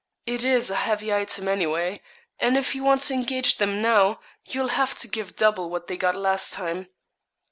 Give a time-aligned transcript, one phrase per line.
[0.25, 2.01] It is a heavy item any way;
[2.39, 5.95] and if you want to engage them now, you'll have to give double what they
[5.95, 6.89] got last time.'